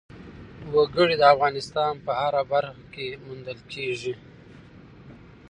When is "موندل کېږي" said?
3.25-4.13